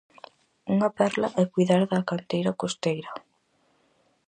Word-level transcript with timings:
Unha 0.73 0.89
perla 0.97 1.27
a 1.41 1.43
cuidar 1.53 1.81
da 1.91 2.07
canteira 2.09 2.57
costeira. 2.61 3.11